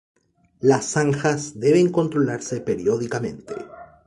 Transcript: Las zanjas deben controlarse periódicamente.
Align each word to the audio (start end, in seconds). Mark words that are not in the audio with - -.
Las 0.61 0.85
zanjas 0.93 1.59
deben 1.59 1.91
controlarse 1.91 2.59
periódicamente. 2.61 3.53